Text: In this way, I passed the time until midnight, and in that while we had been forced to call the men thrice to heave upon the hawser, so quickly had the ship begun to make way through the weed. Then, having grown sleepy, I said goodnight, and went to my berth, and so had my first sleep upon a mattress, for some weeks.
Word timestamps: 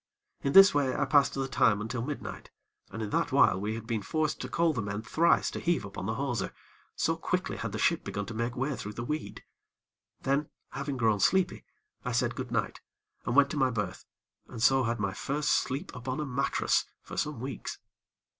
In 0.41 0.53
this 0.53 0.73
way, 0.73 0.95
I 0.95 1.05
passed 1.05 1.35
the 1.35 1.47
time 1.47 1.79
until 1.79 2.01
midnight, 2.01 2.49
and 2.89 3.03
in 3.03 3.11
that 3.11 3.31
while 3.31 3.61
we 3.61 3.75
had 3.75 3.85
been 3.85 4.01
forced 4.01 4.41
to 4.41 4.49
call 4.49 4.73
the 4.73 4.81
men 4.81 5.03
thrice 5.03 5.51
to 5.51 5.59
heave 5.59 5.85
upon 5.85 6.07
the 6.07 6.15
hawser, 6.15 6.55
so 6.95 7.15
quickly 7.15 7.57
had 7.57 7.71
the 7.71 7.77
ship 7.77 8.03
begun 8.03 8.25
to 8.25 8.33
make 8.33 8.55
way 8.55 8.75
through 8.75 8.93
the 8.93 9.03
weed. 9.03 9.43
Then, 10.21 10.49
having 10.71 10.97
grown 10.97 11.19
sleepy, 11.19 11.65
I 12.03 12.13
said 12.13 12.33
goodnight, 12.33 12.81
and 13.27 13.35
went 13.35 13.51
to 13.51 13.57
my 13.57 13.69
berth, 13.69 14.05
and 14.47 14.59
so 14.59 14.85
had 14.85 14.99
my 14.99 15.13
first 15.13 15.49
sleep 15.49 15.95
upon 15.95 16.19
a 16.19 16.25
mattress, 16.25 16.87
for 17.03 17.15
some 17.15 17.39
weeks. 17.39 17.77